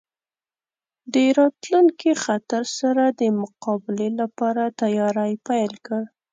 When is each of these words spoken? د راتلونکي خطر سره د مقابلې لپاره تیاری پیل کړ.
د 1.13 1.15
راتلونکي 1.39 2.11
خطر 2.23 2.63
سره 2.79 3.03
د 3.19 3.21
مقابلې 3.41 4.09
لپاره 4.19 4.63
تیاری 4.81 5.33
پیل 5.47 5.73
کړ. 5.85 6.01